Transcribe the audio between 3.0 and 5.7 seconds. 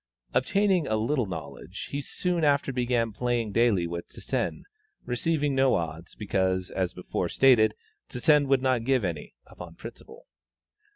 playing daily with Zsen, receiving